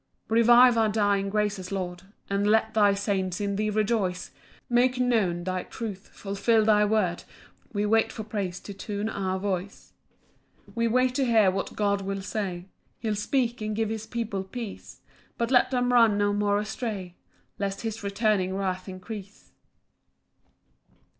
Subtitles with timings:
[0.29, 4.31] 3 Revive our dying graces, Lord, And let thy saints in thee rejoice;
[4.67, 7.23] Make known thy truth, fulfil thy word,
[7.71, 9.93] We wait for praise to tune our voice.
[10.65, 12.65] 4 We wait to hear what God will say;
[12.97, 15.01] He'll speak, and give his people peace;
[15.37, 17.13] But let them run no more astray,
[17.59, 19.51] Lest his returning wrath increase.